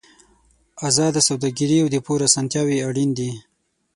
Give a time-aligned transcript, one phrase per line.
[0.87, 3.31] ازاده سوداګري او د پور اسانتیاوې اړین دي.